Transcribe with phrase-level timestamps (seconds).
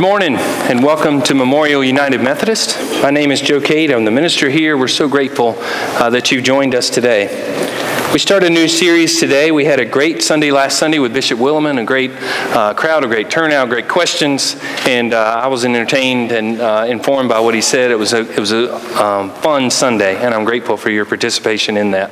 [0.00, 2.78] Good morning and welcome to Memorial United Methodist.
[3.02, 3.90] My name is Joe Cade.
[3.90, 4.78] I'm the minister here.
[4.78, 7.26] We're so grateful uh, that you've joined us today.
[8.12, 9.52] We start a new series today.
[9.52, 13.06] We had a great Sunday last Sunday with Bishop Willimon, a great uh, crowd, a
[13.06, 17.62] great turnout, great questions, and uh, I was entertained and uh, informed by what he
[17.62, 17.92] said.
[17.92, 21.76] It was a, it was a um, fun Sunday, and I'm grateful for your participation
[21.76, 22.10] in that.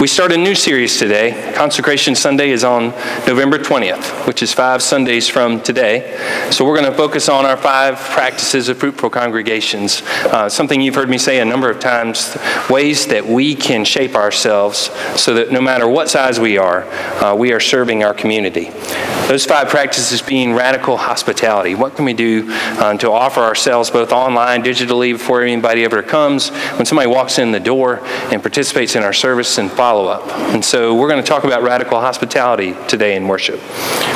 [0.00, 1.52] We start a new series today.
[1.56, 2.90] Consecration Sunday is on
[3.26, 6.16] November 20th, which is five Sundays from today.
[6.52, 10.02] So we're going to focus on our five practices of fruitful congregations.
[10.02, 12.36] Uh, something you've heard me say a number of times,
[12.70, 14.90] ways that we can shape ourselves
[15.24, 16.84] so that no matter what size we are,
[17.22, 18.70] uh, we are serving our community.
[19.26, 21.74] Those five practices being radical hospitality.
[21.74, 26.50] What can we do uh, to offer ourselves both online, digitally, before anybody ever comes,
[26.50, 30.30] when somebody walks in the door and participates in our service and follow up?
[30.52, 33.60] And so we're going to talk about radical hospitality today in worship.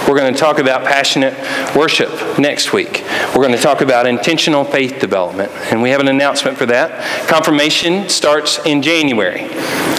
[0.06, 1.34] We're going to talk about passionate
[1.74, 3.02] worship next week.
[3.34, 7.26] We're going to talk about intentional faith development, and we have an announcement for that.
[7.28, 9.48] Confirmation starts in January.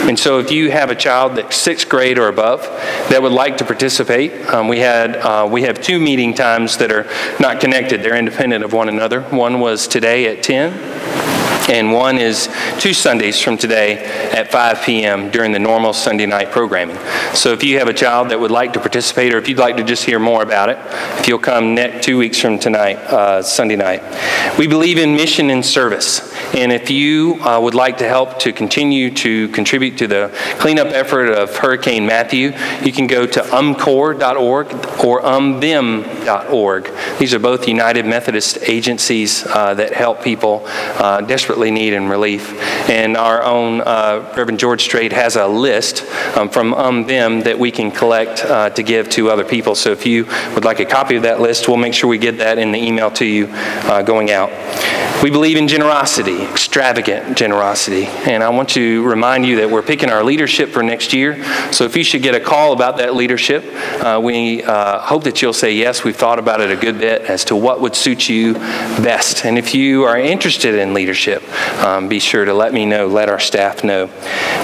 [0.08, 2.62] And so if you have a child that's sixth grade or above
[3.10, 6.92] that would like to participate, um, we had uh, we have two meeting times that
[6.92, 7.06] are
[7.40, 8.02] not connected.
[8.02, 9.22] They're independent of one another.
[9.22, 11.39] One was today at 10
[11.70, 12.48] and one is
[12.80, 15.30] two Sundays from today at 5 p.m.
[15.30, 16.98] during the normal Sunday night programming.
[17.32, 19.76] So if you have a child that would like to participate, or if you'd like
[19.76, 20.78] to just hear more about it,
[21.20, 24.02] if you'll come next two weeks from tonight, uh, Sunday night.
[24.58, 28.52] We believe in mission and service, and if you uh, would like to help to
[28.52, 32.52] continue to contribute to the cleanup effort of Hurricane Matthew,
[32.82, 34.72] you can go to umcor.org
[35.04, 36.90] or umvim.org.
[37.20, 42.58] These are both United Methodist agencies uh, that help people uh, desperately need in relief.
[42.88, 47.58] And our own uh, Reverend George Strait has a list um, from um, them that
[47.58, 49.74] we can collect uh, to give to other people.
[49.74, 50.24] So if you
[50.54, 52.78] would like a copy of that list, we'll make sure we get that in the
[52.78, 54.48] email to you uh, going out.
[55.22, 58.06] We believe in generosity, extravagant generosity.
[58.06, 61.44] And I want to remind you that we're picking our leadership for next year.
[61.70, 63.62] So if you should get a call about that leadership,
[64.22, 66.02] we hope that you'll say yes.
[66.02, 69.44] We've thought about it a good bit as to what would suit you best.
[69.44, 71.42] And if you are interested in leadership,
[71.80, 74.06] um, be sure to let me know, let our staff know.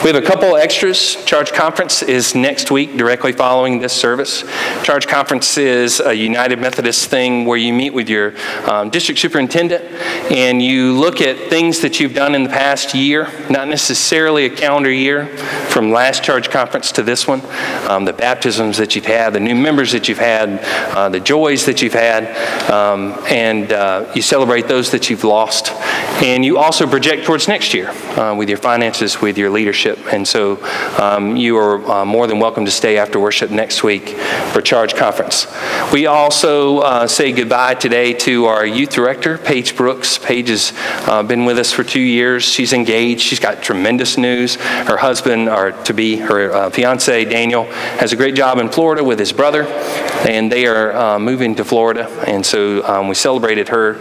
[0.02, 1.16] We have a couple extras.
[1.24, 4.44] Charge Conference is next week, directly following this service.
[4.82, 8.34] Charge Conference is a United Methodist thing where you meet with your
[8.68, 9.84] um, district superintendent
[10.30, 14.50] and you look at things that you've done in the past year, not necessarily a
[14.50, 15.26] calendar year,
[15.68, 17.40] from last charge conference to this one,
[17.88, 20.58] um, the baptisms that you've had, the new members that you've had,
[20.96, 22.25] uh, the joys that you've had,
[22.70, 25.70] um, and uh, you celebrate those that you've lost.
[26.22, 29.98] And you also project towards next year uh, with your finances, with your leadership.
[30.12, 30.64] And so
[30.98, 34.10] um, you are uh, more than welcome to stay after worship next week
[34.52, 35.46] for charge conference.
[35.92, 40.18] We also uh, say goodbye today to our youth director, Paige Brooks.
[40.18, 40.72] Paige has
[41.06, 42.44] uh, been with us for two years.
[42.44, 43.20] She's engaged.
[43.20, 44.56] She's got tremendous news.
[44.56, 49.18] Her husband, or to be her fiance, Daniel, has a great job in Florida with
[49.18, 49.64] his brother,
[50.26, 52.08] and they are uh, moving to Florida.
[52.26, 53.94] And so um, we celebrated her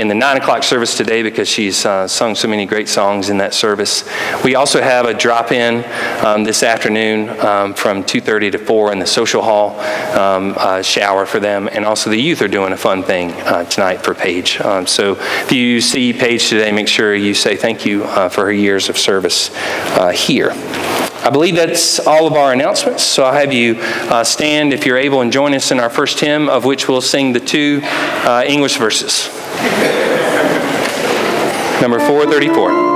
[0.00, 3.38] in the 9 o'clock service today because she's uh, sung so many great songs in
[3.38, 4.08] that service.
[4.42, 5.84] We also have a drop in
[6.24, 11.38] um, this afternoon um, from 2.30 to 4 in the social hall uh, shower for
[11.38, 11.68] them.
[11.70, 14.60] And also the youth are doing a fun thing uh, tonight for Paige.
[14.60, 18.28] Um, so if you you see Paige today, make sure you say thank you uh,
[18.28, 19.50] for her years of service
[19.96, 20.52] uh, here.
[21.24, 24.98] I believe that's all of our announcements, so I'll have you uh, stand if you're
[24.98, 28.44] able and join us in our first hymn, of which we'll sing the two uh,
[28.46, 29.28] English verses.
[31.80, 32.95] Number 434.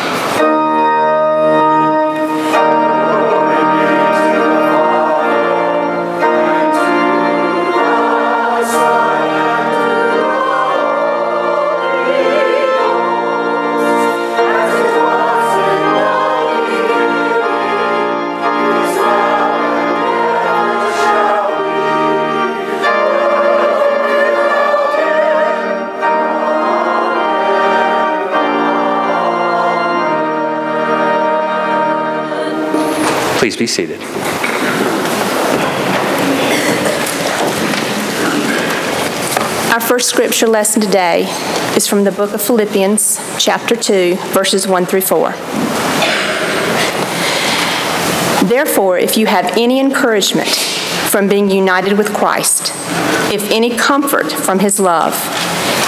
[33.41, 33.99] Please be seated.
[39.73, 41.23] Our first scripture lesson today
[41.75, 45.31] is from the book of Philippians, chapter 2, verses 1 through 4.
[48.47, 50.49] Therefore, if you have any encouragement
[51.09, 52.71] from being united with Christ,
[53.33, 55.15] if any comfort from his love,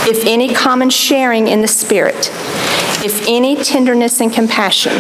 [0.08, 2.32] if any common sharing in the Spirit,
[3.06, 4.94] if any tenderness and compassion,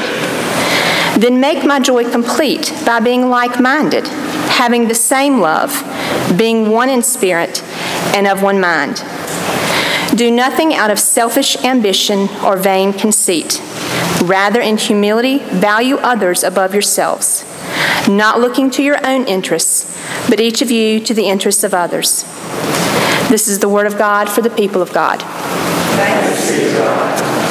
[1.17, 5.84] then make my joy complete by being like minded, having the same love,
[6.38, 7.62] being one in spirit
[8.15, 9.03] and of one mind.
[10.15, 13.62] Do nothing out of selfish ambition or vain conceit.
[14.24, 17.43] Rather, in humility, value others above yourselves,
[18.08, 19.86] not looking to your own interests,
[20.29, 22.24] but each of you to the interests of others.
[23.29, 25.22] This is the word of God for the people of God.
[25.22, 27.42] Thanks be to God.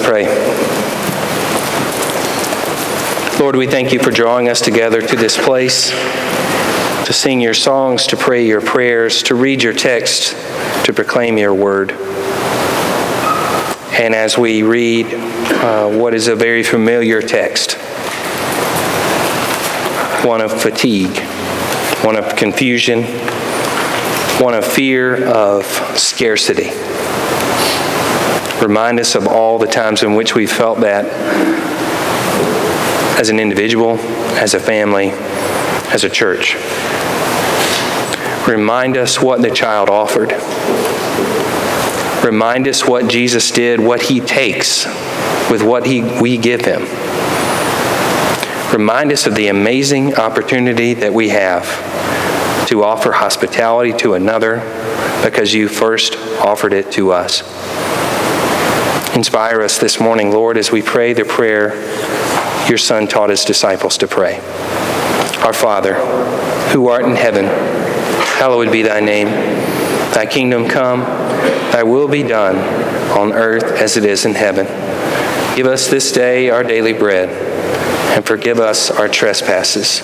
[0.00, 0.26] Us pray.
[3.40, 8.08] Lord, we thank you for drawing us together to this place to sing your songs,
[8.08, 10.32] to pray your prayers, to read your text,
[10.84, 11.92] to proclaim your word.
[13.92, 17.74] And as we read uh, what is a very familiar text,
[20.26, 21.16] one of fatigue,
[22.04, 23.04] one of confusion,
[24.42, 25.64] one of fear of
[25.96, 26.85] scarcity.
[28.62, 31.04] Remind us of all the times in which we felt that
[33.18, 33.98] as an individual,
[34.38, 35.10] as a family,
[35.92, 36.56] as a church.
[38.46, 40.32] Remind us what the child offered.
[42.24, 44.86] Remind us what Jesus did, what he takes
[45.50, 46.82] with what he, we give him.
[48.72, 51.66] Remind us of the amazing opportunity that we have
[52.68, 54.56] to offer hospitality to another
[55.22, 57.42] because you first offered it to us.
[59.16, 61.74] Inspire us this morning, Lord, as we pray the prayer
[62.68, 64.36] your Son taught his disciples to pray.
[65.42, 65.94] Our Father,
[66.72, 69.28] who art in heaven, hallowed be thy name.
[70.12, 72.56] Thy kingdom come, thy will be done
[73.16, 74.66] on earth as it is in heaven.
[75.56, 77.30] Give us this day our daily bread,
[78.14, 80.02] and forgive us our trespasses,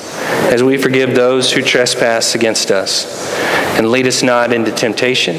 [0.50, 3.30] as we forgive those who trespass against us.
[3.76, 5.36] And lead us not into temptation,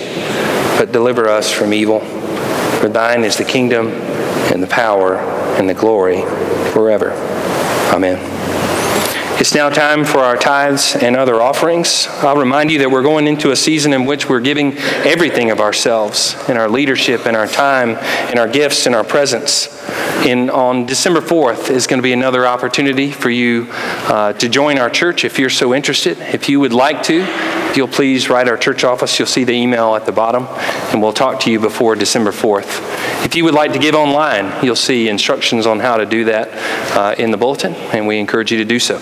[0.77, 2.22] but deliver us from evil.
[2.83, 3.87] For thine is the kingdom,
[4.51, 6.19] and the power, and the glory
[6.73, 7.11] forever.
[7.93, 8.19] Amen.
[9.39, 12.07] It's now time for our tithes and other offerings.
[12.09, 15.61] I'll remind you that we're going into a season in which we're giving everything of
[15.61, 17.91] ourselves in our leadership and our time
[18.29, 19.69] and our gifts and our presence.
[20.25, 24.77] In, on December 4th is going to be another opportunity for you uh, to join
[24.77, 26.17] our church if you're so interested.
[26.19, 27.21] If you would like to,
[27.77, 30.47] you'll please write our church office, you'll see the email at the bottom,
[30.91, 33.25] and we'll talk to you before December 4th.
[33.25, 36.49] If you would like to give online, you'll see instructions on how to do that
[36.95, 38.99] uh, in the bulletin, and we encourage you to do so.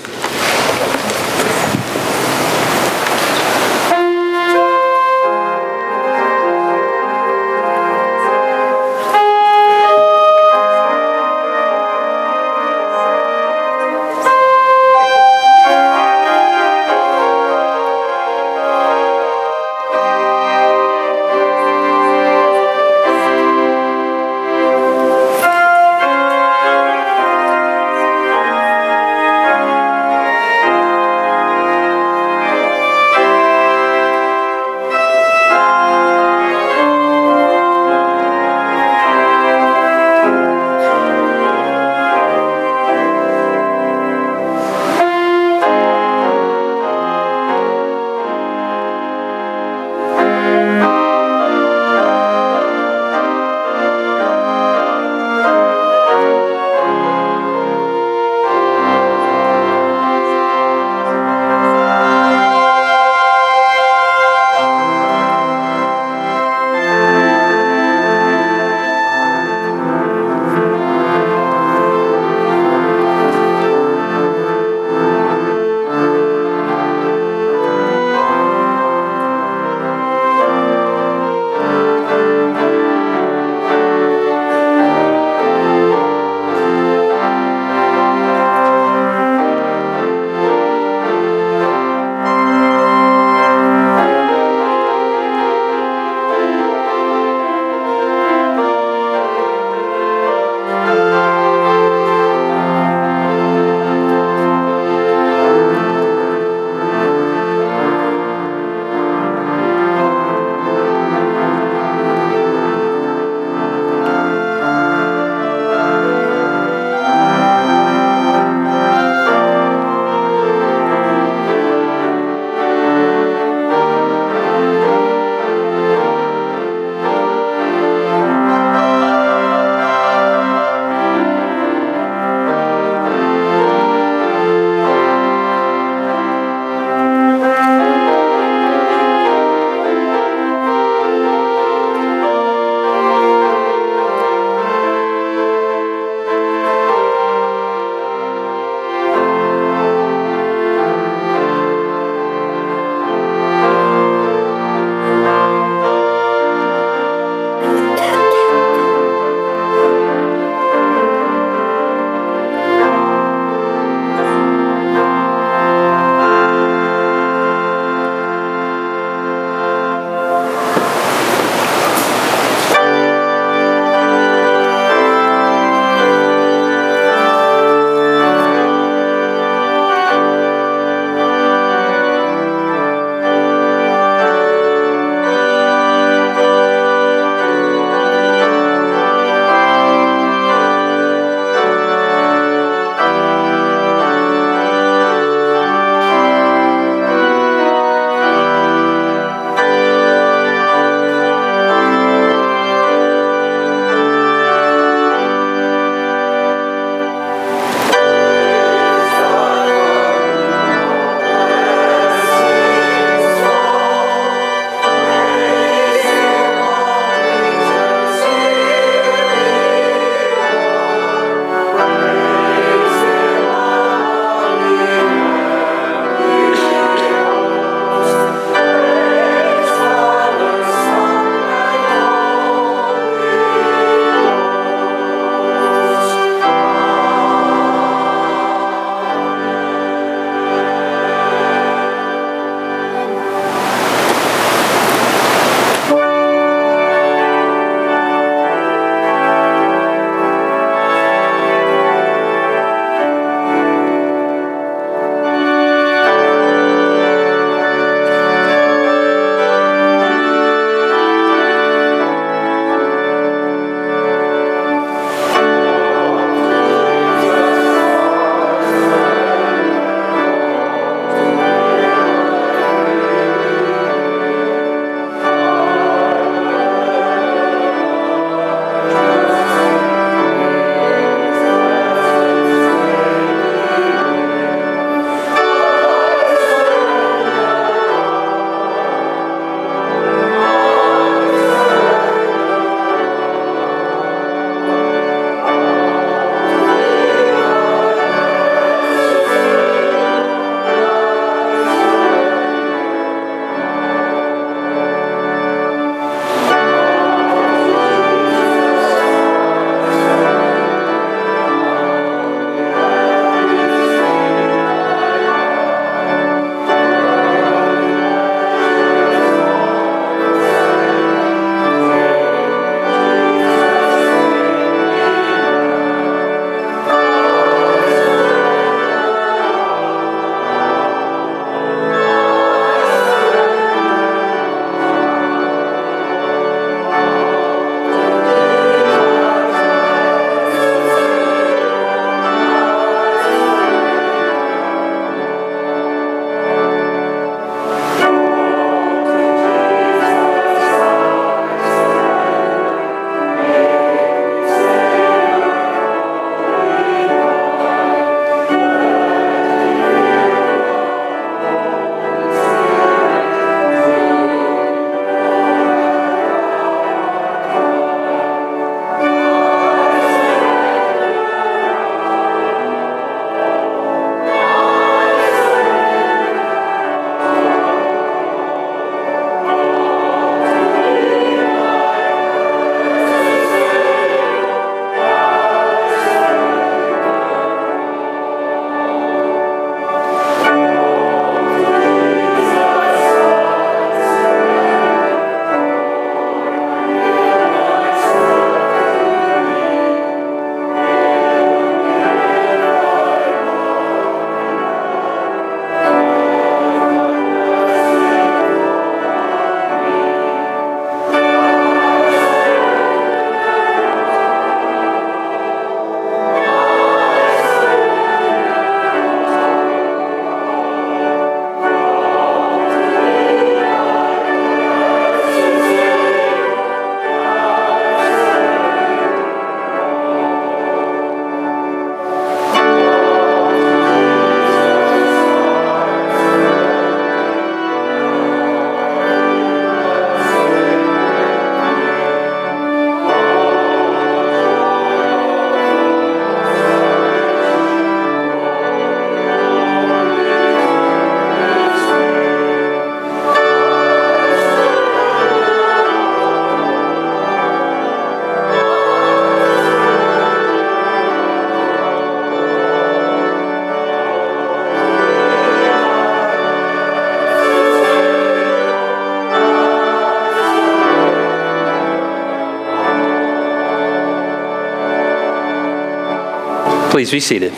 [477.01, 477.51] Please be seated.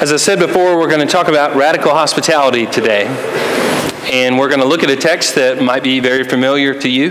[0.00, 3.04] As I said before, we're going to talk about radical hospitality today.
[4.10, 7.10] And we're going to look at a text that might be very familiar to you,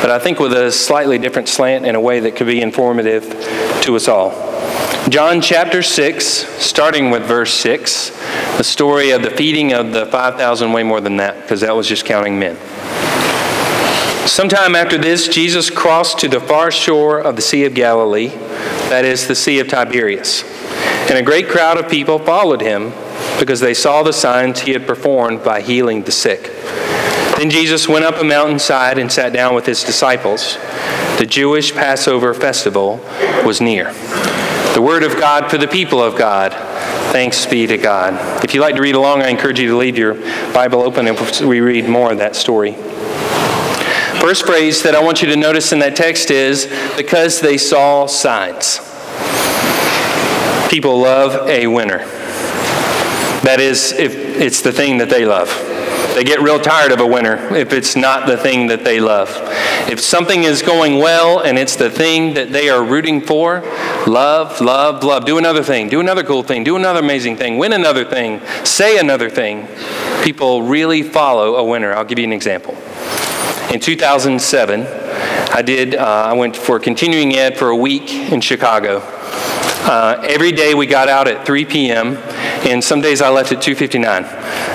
[0.00, 3.24] but I think with a slightly different slant in a way that could be informative
[3.82, 4.30] to us all.
[5.08, 8.10] John chapter 6, starting with verse 6,
[8.58, 11.88] the story of the feeding of the 5,000, way more than that, because that was
[11.88, 12.56] just counting men.
[14.28, 18.28] Sometime after this, Jesus crossed to the far shore of the Sea of Galilee,
[18.88, 20.44] that is, the Sea of Tiberias.
[21.08, 22.92] And a great crowd of people followed him
[23.40, 26.52] because they saw the signs he had performed by healing the sick.
[27.38, 30.58] Then Jesus went up a mountainside and sat down with his disciples.
[31.18, 33.00] The Jewish Passover festival
[33.44, 33.92] was near.
[34.74, 36.52] The word of God for the people of God.
[37.12, 38.44] Thanks be to God.
[38.44, 40.14] If you'd like to read along, I encourage you to leave your
[40.52, 42.76] Bible open and we read more of that story.
[44.20, 48.06] First phrase that I want you to notice in that text is because they saw
[48.06, 48.80] signs.
[50.68, 51.98] People love a winner.
[53.44, 55.48] That is, if it's the thing that they love.
[56.14, 59.30] They get real tired of a winner if it's not the thing that they love.
[59.88, 63.60] If something is going well and it's the thing that they are rooting for,
[64.04, 65.26] love, love, love.
[65.26, 68.98] Do another thing, do another cool thing, do another amazing thing, win another thing, say
[68.98, 69.68] another thing.
[70.24, 71.94] People really follow a winner.
[71.94, 72.76] I'll give you an example.
[73.72, 74.86] In 2007,
[75.52, 75.94] I did.
[75.94, 79.00] Uh, I went for continuing ed for a week in Chicago.
[79.00, 82.16] Uh, every day we got out at 3 p.m.
[82.66, 84.24] and some days I left at 2:59,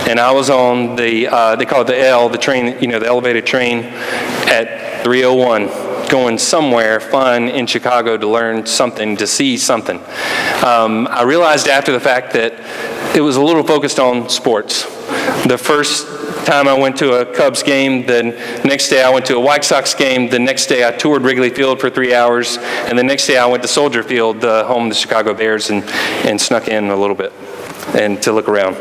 [0.08, 3.00] and I was on the uh, they call it the L, the train, you know,
[3.00, 9.58] the elevated train at 3:01 going somewhere fun in Chicago to learn something, to see
[9.58, 9.98] something.
[10.64, 12.54] Um, I realized after the fact that
[13.16, 14.84] it was a little focused on sports.
[15.48, 18.06] The first time I went to a Cubs game.
[18.06, 18.24] The
[18.66, 20.30] next day I went to a White Sox game.
[20.30, 22.58] The next day I toured Wrigley Field for three hours.
[22.58, 25.70] And the next day I went to Soldier Field, the home of the Chicago Bears,
[25.70, 25.84] and,
[26.26, 27.34] and snuck in a little bit
[27.96, 28.76] and to look around.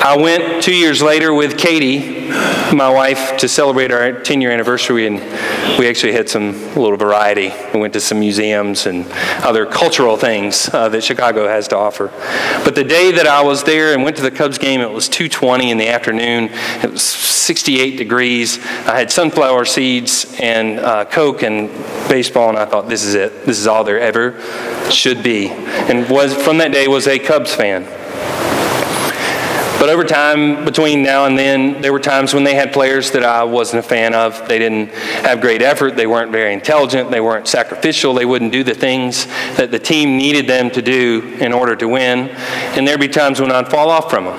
[0.00, 2.28] I went two years later with Katie,
[2.72, 5.18] my wife, to celebrate our 10 year anniversary, and
[5.78, 7.52] we actually had some little variety.
[7.74, 9.06] We went to some museums and
[9.42, 12.12] other cultural things uh, that Chicago has to offer.
[12.64, 15.08] But the day that I was there and went to the Cubs game, it was
[15.08, 16.50] 2:20 in the afternoon.
[16.82, 18.58] It was 68 degrees.
[18.86, 21.70] I had sunflower seeds and uh, Coke and
[22.08, 23.46] baseball, and I thought, this is it.
[23.46, 24.40] This is all there ever
[24.90, 25.48] should be.
[25.48, 27.86] And was from that day was a Cubs fan.
[29.78, 33.22] But over time, between now and then, there were times when they had players that
[33.22, 34.48] I wasn't a fan of.
[34.48, 35.94] They didn't have great effort.
[35.94, 37.12] They weren't very intelligent.
[37.12, 38.12] They weren't sacrificial.
[38.12, 39.26] They wouldn't do the things
[39.56, 42.28] that the team needed them to do in order to win.
[42.28, 44.36] And there'd be times when I'd fall off from them.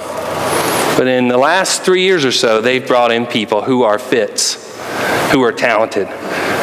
[0.98, 4.78] But in the last three years or so, they've brought in people who are fits,
[5.32, 6.10] who are talented,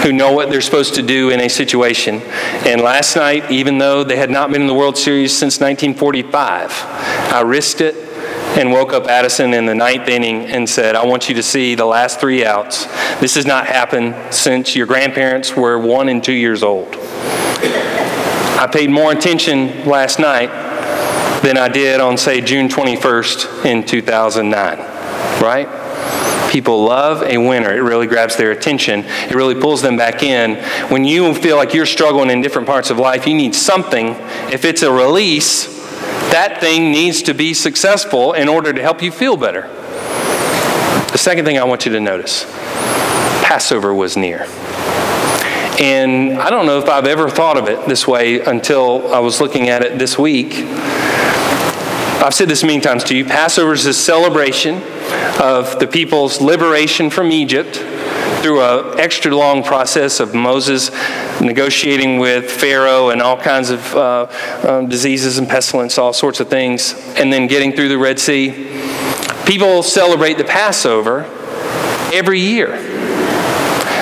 [0.02, 2.20] who know what they're supposed to do in a situation.
[2.66, 6.70] And last night, even though they had not been in the World Series since 1945,
[7.32, 7.94] I risked it
[8.58, 11.74] and woke up Addison in the ninth inning and said, I want you to see
[11.74, 12.86] the last three outs.
[13.20, 16.96] This has not happened since your grandparents were one and two years old.
[18.58, 20.48] I paid more attention last night
[21.42, 24.78] than I did on, say, June 21st in 2009,
[25.42, 25.85] right?
[26.50, 27.74] People love a winner.
[27.74, 29.04] It really grabs their attention.
[29.04, 30.56] It really pulls them back in.
[30.90, 34.16] When you feel like you're struggling in different parts of life, you need something.
[34.52, 35.66] If it's a release,
[36.30, 39.62] that thing needs to be successful in order to help you feel better.
[41.12, 42.44] The second thing I want you to notice
[43.42, 44.46] Passover was near.
[45.78, 49.40] And I don't know if I've ever thought of it this way until I was
[49.40, 50.52] looking at it this week.
[52.18, 54.76] I've said this many times to you Passover is a celebration
[55.40, 57.76] of the people's liberation from Egypt
[58.42, 60.90] through an extra long process of Moses
[61.40, 64.26] negotiating with Pharaoh and all kinds of uh,
[64.66, 68.50] um, diseases and pestilence, all sorts of things, and then getting through the Red Sea.
[69.44, 71.24] People celebrate the Passover
[72.12, 72.76] every year.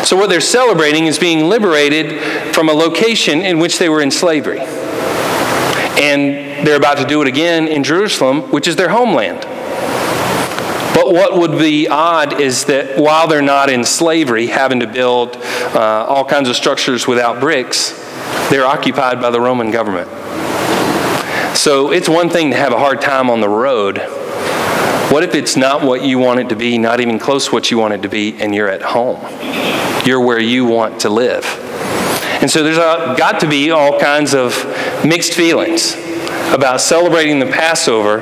[0.04, 4.10] So, what they're celebrating is being liberated from a location in which they were in
[4.10, 4.60] slavery.
[4.60, 9.40] And they're about to do it again in Jerusalem, which is their homeland.
[10.94, 15.36] But what would be odd is that while they're not in slavery, having to build
[15.36, 17.90] uh, all kinds of structures without bricks,
[18.48, 20.08] they're occupied by the Roman government.
[21.56, 23.98] So it's one thing to have a hard time on the road.
[25.10, 27.70] What if it's not what you want it to be, not even close to what
[27.70, 29.20] you want it to be, and you're at home?
[30.06, 31.44] You're where you want to live.
[32.40, 34.54] And so there's got to be all kinds of
[35.04, 35.96] mixed feelings
[36.52, 38.18] about celebrating the Passover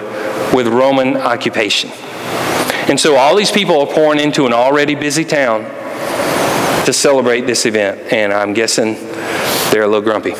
[0.54, 1.90] with Roman occupation.
[2.88, 5.62] And so all these people are pouring into an already busy town
[6.84, 8.12] to celebrate this event.
[8.12, 8.94] And I'm guessing
[9.70, 10.34] they're a little grumpy.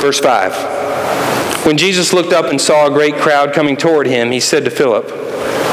[0.00, 4.40] Verse 5 When Jesus looked up and saw a great crowd coming toward him, he
[4.40, 5.08] said to Philip,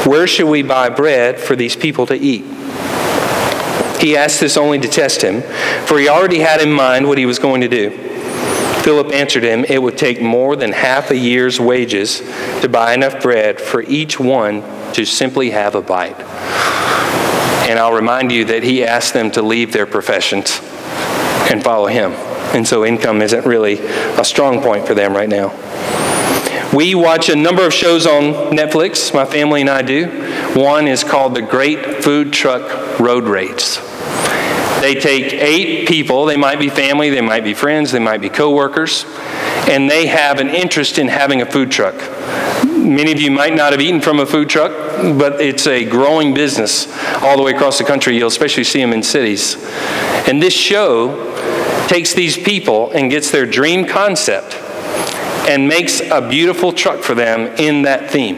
[0.06, 2.44] Where shall we buy bread for these people to eat?
[4.00, 5.42] He asked this only to test him,
[5.86, 8.05] for he already had in mind what he was going to do.
[8.86, 12.20] Philip answered him, It would take more than half a year's wages
[12.60, 16.20] to buy enough bread for each one to simply have a bite.
[17.68, 20.60] And I'll remind you that he asked them to leave their professions
[21.50, 22.12] and follow him.
[22.54, 25.48] And so income isn't really a strong point for them right now.
[26.72, 30.06] We watch a number of shows on Netflix, my family and I do.
[30.54, 33.78] One is called The Great Food Truck Road Race.
[34.86, 38.28] They take eight people, they might be family, they might be friends, they might be
[38.28, 39.04] coworkers,
[39.68, 41.96] and they have an interest in having a food truck.
[42.64, 44.70] Many of you might not have eaten from a food truck,
[45.18, 48.16] but it's a growing business all the way across the country.
[48.16, 49.56] You'll especially see them in cities.
[50.28, 51.34] And this show
[51.88, 54.54] takes these people and gets their dream concept
[55.48, 58.36] and makes a beautiful truck for them in that theme.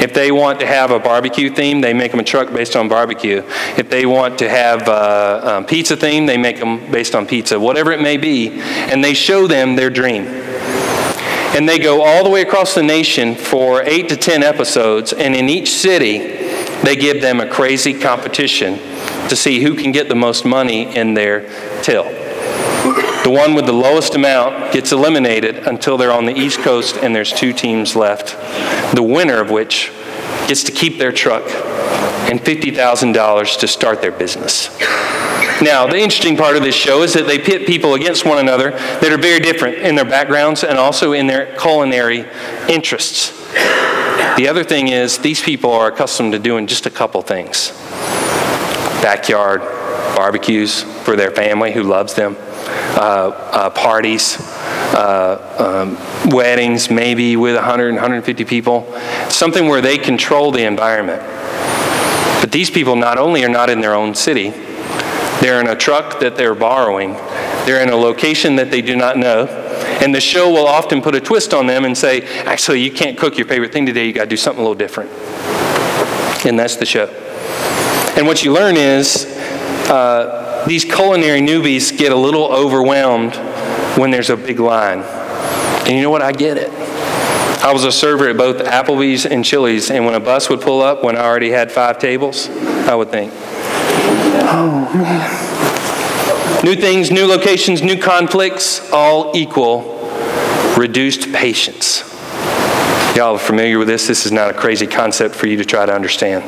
[0.00, 2.88] If they want to have a barbecue theme, they make them a truck based on
[2.88, 3.42] barbecue.
[3.78, 7.58] If they want to have a, a pizza theme, they make them based on pizza,
[7.58, 10.26] whatever it may be, and they show them their dream.
[11.56, 15.34] And they go all the way across the nation for eight to ten episodes, and
[15.34, 16.18] in each city,
[16.82, 18.78] they give them a crazy competition
[19.28, 21.48] to see who can get the most money in their
[21.82, 22.25] till.
[23.26, 27.12] The one with the lowest amount gets eliminated until they're on the East Coast and
[27.12, 28.36] there's two teams left.
[28.94, 29.90] The winner of which
[30.46, 31.42] gets to keep their truck
[32.30, 34.68] and $50,000 to start their business.
[35.60, 38.70] Now, the interesting part of this show is that they pit people against one another
[38.70, 42.28] that are very different in their backgrounds and also in their culinary
[42.68, 43.32] interests.
[44.36, 47.72] The other thing is, these people are accustomed to doing just a couple things
[49.02, 49.62] backyard
[50.16, 52.36] barbecues for their family who loves them,
[53.70, 54.38] parties,
[54.94, 58.92] uh, um, weddings, maybe with 100 150 people,
[59.28, 61.22] something where they control the environment.
[62.40, 64.50] But these people not only are not in their own city,
[65.40, 67.12] they're in a truck that they're borrowing,
[67.66, 69.46] they're in a location that they do not know.
[70.00, 73.18] And the show will often put a twist on them and say, actually, you can't
[73.18, 75.10] cook your favorite thing today, you got to do something a little different.
[76.46, 77.06] And that's the show.
[78.16, 79.26] And what you learn is
[79.90, 83.36] uh, these culinary newbies get a little overwhelmed
[83.96, 85.00] when there's a big line.
[85.00, 86.22] And you know what?
[86.22, 86.70] I get it.
[87.62, 90.82] I was a server at both Applebee's and Chili's, and when a bus would pull
[90.82, 96.64] up when I already had five tables, I would think, oh man.
[96.64, 99.94] New things, new locations, new conflicts, all equal
[100.76, 102.02] reduced patience.
[103.16, 104.06] Y'all are familiar with this?
[104.06, 106.44] This is not a crazy concept for you to try to understand.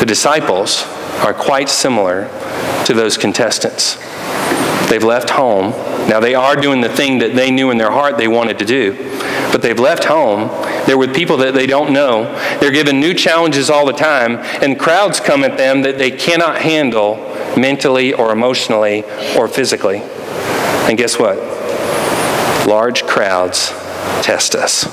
[0.00, 0.84] The disciples
[1.24, 2.28] are quite similar
[2.86, 3.96] to those contestants.
[4.88, 5.70] They've left home.
[6.08, 8.64] Now, they are doing the thing that they knew in their heart they wanted to
[8.64, 8.94] do,
[9.52, 10.48] but they've left home.
[10.86, 12.24] They're with people that they don't know.
[12.60, 16.62] They're given new challenges all the time, and crowds come at them that they cannot
[16.62, 17.16] handle
[17.58, 19.04] mentally or emotionally
[19.36, 19.98] or physically.
[20.88, 21.36] And guess what?
[22.66, 23.68] Large crowds
[24.22, 24.84] test us,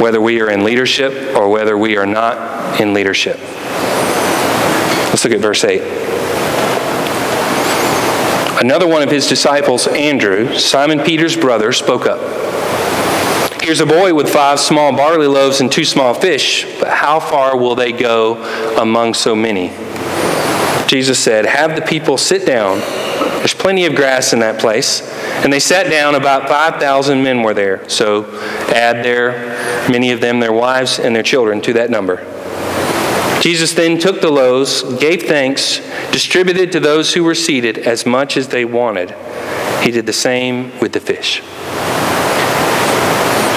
[0.00, 3.38] whether we are in leadership or whether we are not in leadership.
[5.10, 5.97] Let's look at verse 8.
[8.60, 12.18] Another one of his disciples, Andrew, Simon Peter's brother, spoke up.
[13.62, 17.56] Here's a boy with five small barley loaves and two small fish, but how far
[17.56, 18.42] will they go
[18.76, 19.68] among so many?
[20.88, 22.80] Jesus said, Have the people sit down.
[23.38, 25.02] There's plenty of grass in that place.
[25.44, 27.88] And they sat down, about 5,000 men were there.
[27.88, 28.24] So
[28.74, 32.24] add there, many of them, their wives and their children to that number.
[33.40, 35.78] Jesus then took the loaves, gave thanks,
[36.10, 39.14] distributed to those who were seated as much as they wanted.
[39.82, 41.40] He did the same with the fish.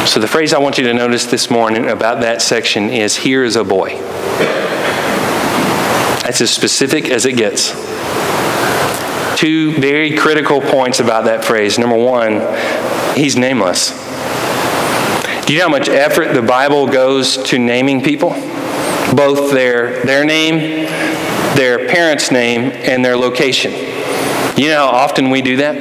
[0.08, 3.44] So, the phrase I want you to notice this morning about that section is here
[3.44, 3.98] is a boy.
[6.22, 7.72] That's as specific as it gets.
[9.40, 11.80] Two very critical points about that phrase.
[11.80, 12.42] Number one,
[13.16, 13.92] he's nameless.
[15.46, 18.32] Do you know how much effort the Bible goes to naming people?
[19.16, 20.86] Both their, their name,
[21.56, 23.72] their parents' name, and their location.
[24.58, 25.76] You know how often we do that?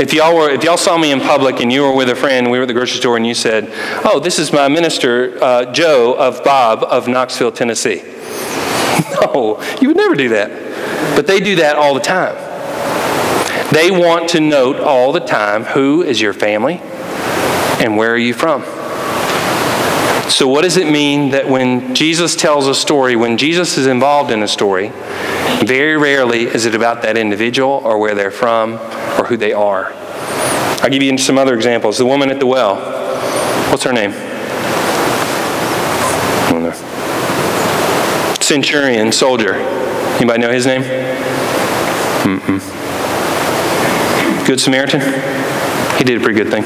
[0.00, 2.50] If y'all were, if y'all saw me in public and you were with a friend,
[2.50, 3.70] we were at the grocery store, and you said,
[4.04, 8.02] "Oh, this is my minister, uh, Joe of Bob of Knoxville, Tennessee."
[9.20, 10.50] no, you would never do that.
[11.14, 12.34] But they do that all the time.
[13.72, 16.80] They want to note all the time who is your family
[17.80, 18.62] and where are you from.
[20.28, 24.30] So, what does it mean that when Jesus tells a story, when Jesus is involved
[24.30, 24.92] in a story,
[25.64, 28.74] very rarely is it about that individual or where they're from
[29.18, 29.92] or who they are?
[30.82, 31.98] I'll give you some other examples.
[31.98, 32.76] The woman at the well.
[33.70, 34.12] What's her name?
[38.44, 39.54] Centurion, soldier.
[39.54, 40.82] Anybody know his name?
[42.22, 42.60] Mm-mm.
[44.46, 45.00] Good Samaritan?
[45.96, 46.62] He did a pretty good thing.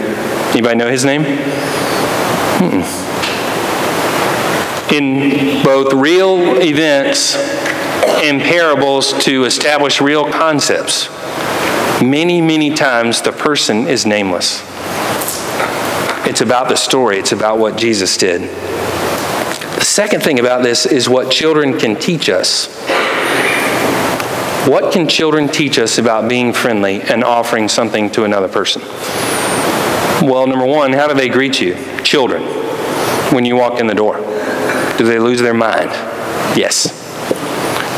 [0.51, 1.23] Anybody know his name?
[2.59, 3.08] Mm-mm.
[4.93, 11.09] In both real events and parables to establish real concepts,
[12.03, 14.63] many, many times the person is nameless.
[16.27, 18.43] It's about the story, it's about what Jesus did.
[18.43, 22.67] The second thing about this is what children can teach us.
[24.67, 28.83] What can children teach us about being friendly and offering something to another person?
[30.21, 31.77] Well, number one, how do they greet you?
[32.03, 32.43] Children,
[33.33, 34.19] when you walk in the door.
[34.99, 35.91] Do they lose their mind?
[36.59, 36.97] Yes.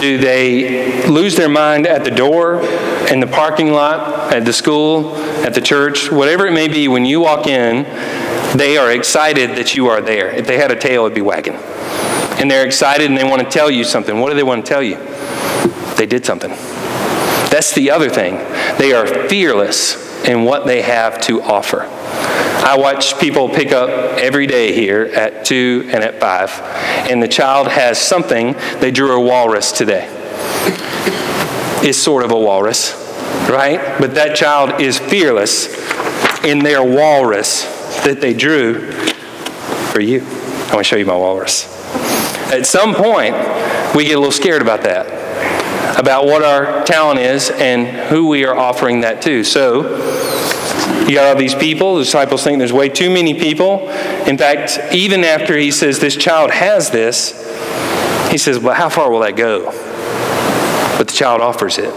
[0.02, 2.62] Do they lose their mind at the door,
[3.10, 7.06] in the parking lot, at the school, at the church, whatever it may be, when
[7.06, 7.84] you walk in,
[8.56, 10.30] they are excited that you are there.
[10.30, 11.54] If they had a tail, it'd be wagging.
[12.38, 14.20] And they're excited and they want to tell you something.
[14.20, 14.96] What do they want to tell you?
[15.96, 16.50] They did something.
[17.50, 18.36] That's the other thing.
[18.78, 21.86] They are fearless in what they have to offer.
[22.62, 26.60] I watch people pick up every day here at 2 and at 5,
[27.10, 28.54] and the child has something.
[28.80, 30.08] They drew a walrus today.
[31.82, 32.92] It's sort of a walrus,
[33.48, 33.98] right?
[33.98, 35.74] But that child is fearless
[36.44, 37.64] in their walrus
[38.04, 38.92] that they drew
[39.90, 40.20] for you.
[40.20, 41.66] I want to show you my walrus.
[42.52, 43.34] At some point,
[43.94, 45.19] we get a little scared about that
[46.00, 49.44] about what our talent is and who we are offering that to.
[49.44, 49.82] So,
[51.06, 51.96] you got all these people.
[51.96, 53.86] The disciples think there's way too many people.
[54.26, 57.32] In fact, even after he says this child has this,
[58.30, 59.66] he says, Well, how far will that go?
[60.96, 61.92] But the child offers it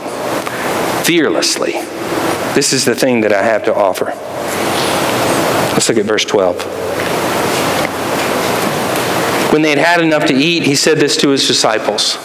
[1.06, 1.72] fearlessly.
[2.56, 4.08] This is the thing that I have to offer.
[5.74, 6.62] Let's look at verse 12.
[9.54, 12.18] When they had had enough to eat, he said this to his disciples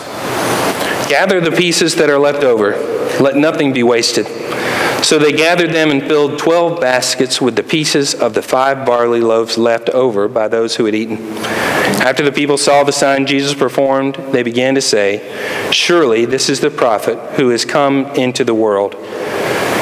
[1.08, 2.72] Gather the pieces that are left over,
[3.20, 4.26] let nothing be wasted.
[5.02, 9.20] So they gathered them and filled twelve baskets with the pieces of the five barley
[9.20, 11.18] loaves left over by those who had eaten.
[12.02, 16.60] After the people saw the sign Jesus performed, they began to say, Surely this is
[16.60, 18.94] the prophet who has come into the world.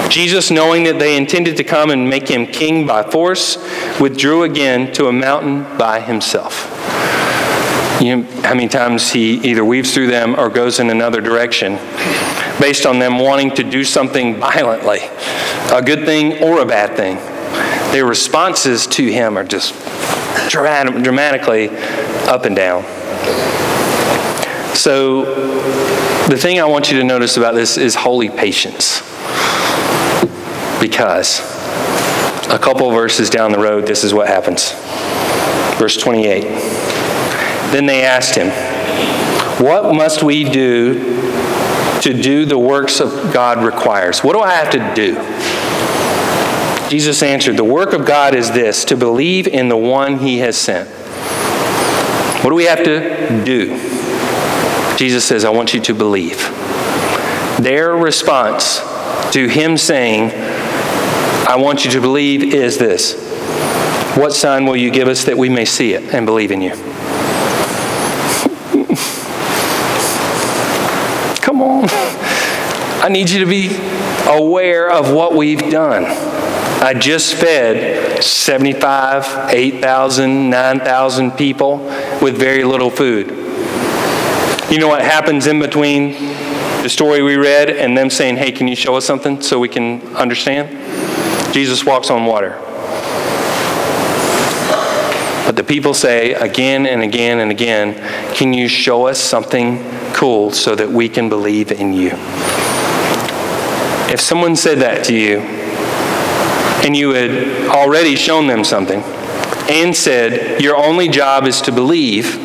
[0.08, 3.58] Jesus, knowing that they intended to come and make him king by force,
[4.00, 6.72] withdrew again to a mountain by himself.
[8.00, 11.76] You know how many times he either weaves through them or goes in another direction
[12.60, 14.98] based on them wanting to do something violently,
[15.72, 17.16] a good thing or a bad thing.
[17.92, 19.72] Their responses to him are just
[20.50, 21.70] dramatically
[22.28, 22.82] up and down.
[24.74, 25.24] So,
[26.28, 29.00] the thing I want you to notice about this is holy patience.
[30.80, 31.40] Because
[32.50, 34.72] a couple verses down the road, this is what happens.
[35.78, 36.95] Verse 28.
[37.72, 38.48] Then they asked him,
[39.64, 44.20] What must we do to do the works of God requires?
[44.24, 45.14] What do I have to do?
[46.88, 50.56] Jesus answered, The work of God is this to believe in the one he has
[50.56, 50.88] sent.
[52.42, 53.76] What do we have to do?
[54.96, 56.38] Jesus says, I want you to believe.
[57.58, 58.80] Their response
[59.32, 60.30] to him saying,
[61.48, 63.14] I want you to believe is this
[64.16, 66.72] What sign will you give us that we may see it and believe in you?
[71.42, 71.88] Come on.
[73.06, 73.68] I need you to be
[74.26, 76.06] aware of what we've done.
[76.82, 81.76] I just fed 75, 8,000, 9,000 people
[82.20, 83.28] with very little food.
[84.72, 86.14] You know what happens in between
[86.82, 89.68] the story we read and them saying, Hey, can you show us something so we
[89.68, 91.54] can understand?
[91.54, 92.58] Jesus walks on water.
[95.46, 99.78] But the people say again and again and again, Can you show us something
[100.12, 102.10] cool so that we can believe in you.
[104.08, 105.40] If someone said that to you
[106.84, 109.02] and you had already shown them something
[109.68, 112.36] and said, Your only job is to believe,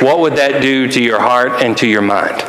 [0.00, 2.42] what would that do to your heart and to your mind?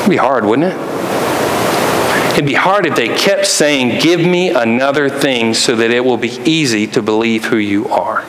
[0.00, 2.34] It'd be hard, wouldn't it?
[2.34, 6.18] It'd be hard if they kept saying, Give me another thing so that it will
[6.18, 8.20] be easy to believe who you are.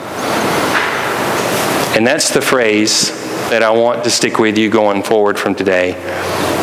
[1.95, 3.09] And that's the phrase
[3.49, 5.95] that I want to stick with you going forward from today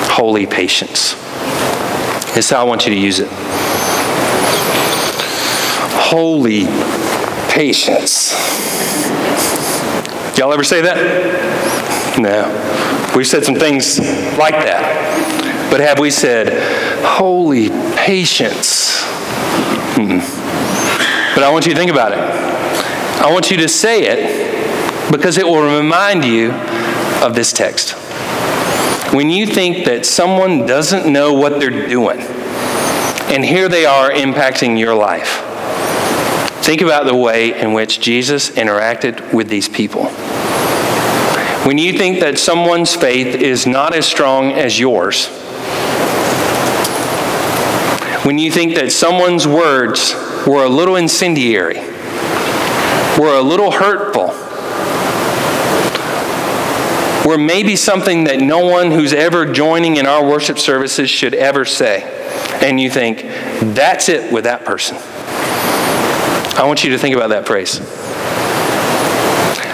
[0.08, 1.25] holy patience.
[2.36, 3.28] It's how I want you to use it.
[5.98, 6.66] Holy
[7.50, 8.32] patience.
[10.38, 12.18] Y'all ever say that?
[12.18, 12.52] No.
[13.16, 13.98] We've said some things
[14.36, 15.68] like that.
[15.70, 16.52] But have we said,
[17.02, 19.02] holy patience?
[19.96, 22.18] But I want you to think about it.
[22.18, 26.52] I want you to say it because it will remind you
[27.22, 27.95] of this text.
[29.16, 34.78] When you think that someone doesn't know what they're doing, and here they are impacting
[34.78, 35.42] your life,
[36.62, 40.08] think about the way in which Jesus interacted with these people.
[41.64, 45.28] When you think that someone's faith is not as strong as yours,
[48.22, 50.12] when you think that someone's words
[50.46, 51.78] were a little incendiary,
[53.18, 54.15] were a little hurtful,
[57.26, 61.64] were maybe something that no one who's ever joining in our worship services should ever
[61.64, 62.04] say,
[62.62, 63.22] and you think,
[63.74, 64.96] that's it with that person.
[66.56, 67.80] I want you to think about that phrase.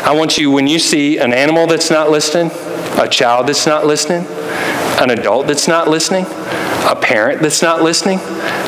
[0.05, 2.51] I want you, when you see an animal that's not listening,
[2.99, 4.27] a child that's not listening,
[4.99, 6.25] an adult that's not listening,
[6.89, 8.19] a parent that's not listening,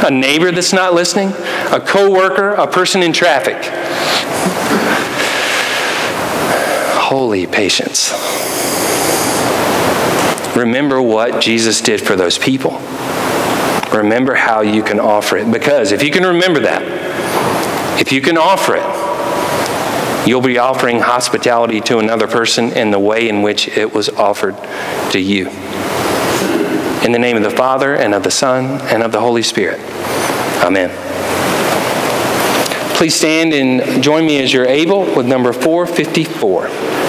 [0.05, 1.31] a neighbor that's not listening,
[1.73, 3.57] a coworker, a person in traffic.
[7.11, 8.13] Holy patience.
[10.57, 12.81] Remember what Jesus did for those people.
[13.93, 15.51] Remember how you can offer it.
[15.51, 16.83] Because if you can remember that,
[18.01, 19.05] if you can offer it,
[20.27, 24.57] You'll be offering hospitality to another person in the way in which it was offered
[25.11, 25.49] to you.
[27.05, 29.81] In the name of the Father, and of the Son, and of the Holy Spirit.
[30.65, 31.04] Amen.
[32.95, 37.04] Please stand and join me as you're able with number 454.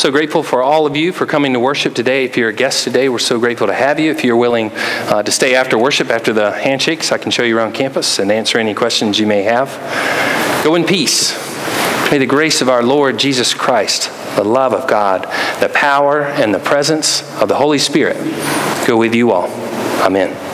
[0.00, 2.24] So grateful for all of you for coming to worship today.
[2.24, 4.10] If you're a guest today, we're so grateful to have you.
[4.10, 7.58] If you're willing uh, to stay after worship, after the handshakes, I can show you
[7.58, 9.68] around campus and answer any questions you may have.
[10.64, 11.34] Go in peace.
[12.10, 15.24] May the grace of our Lord Jesus Christ, the love of God,
[15.60, 18.16] the power and the presence of the Holy Spirit
[18.86, 19.50] go with you all.
[20.00, 20.49] Amen.